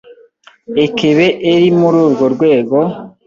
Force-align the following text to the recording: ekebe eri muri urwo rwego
ekebe 0.83 1.27
eri 1.51 1.67
muri 1.79 1.97
urwo 2.05 2.25
rwego 2.35 2.77